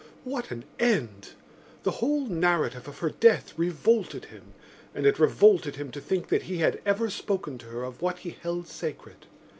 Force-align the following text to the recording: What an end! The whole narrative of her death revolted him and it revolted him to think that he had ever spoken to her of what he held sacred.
What 0.23 0.49
an 0.49 0.65
end! 0.79 1.33
The 1.83 1.91
whole 2.01 2.25
narrative 2.25 2.87
of 2.87 2.97
her 2.97 3.11
death 3.11 3.53
revolted 3.55 4.25
him 4.25 4.55
and 4.95 5.05
it 5.05 5.19
revolted 5.19 5.75
him 5.75 5.91
to 5.91 6.01
think 6.01 6.29
that 6.29 6.41
he 6.41 6.57
had 6.57 6.81
ever 6.87 7.11
spoken 7.11 7.59
to 7.59 7.67
her 7.67 7.83
of 7.83 8.01
what 8.01 8.17
he 8.17 8.31
held 8.31 8.67
sacred. 8.67 9.27